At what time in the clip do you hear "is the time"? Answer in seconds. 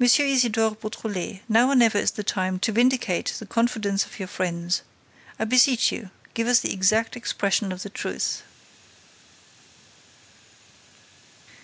1.98-2.60